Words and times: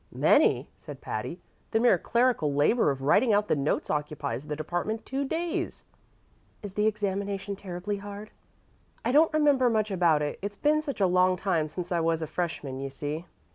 "Many!" 0.11 0.67
said 0.77 0.99
Patty. 0.99 1.39
"The 1.69 1.79
mere 1.79 1.99
clerical 1.99 2.51
labor 2.51 2.89
of 2.89 3.03
writing 3.03 3.33
out 3.33 3.47
the 3.47 3.55
notes 3.55 3.91
occupies 3.91 4.47
the 4.47 4.55
department 4.55 5.05
two 5.05 5.23
days." 5.25 5.85
"Is 6.63 6.73
the 6.73 6.87
examination 6.87 7.55
terribly 7.55 7.97
hard?" 7.97 8.31
"I 9.05 9.11
don't 9.11 9.31
remember 9.31 9.69
much 9.69 9.91
about 9.91 10.23
it. 10.23 10.39
It's 10.41 10.55
been 10.55 10.81
such 10.81 11.01
a 11.01 11.05
long 11.05 11.35
time 11.37 11.69
since 11.69 11.91
I 11.91 11.99
was 11.99 12.23
a 12.23 12.25
freshman, 12.25 12.79
you 12.79 12.89
see. 12.89 13.27